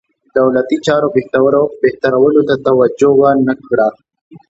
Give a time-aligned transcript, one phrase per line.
[0.37, 1.07] دولتي چارو
[1.89, 3.87] بهترولو ته توجه ونه کړه.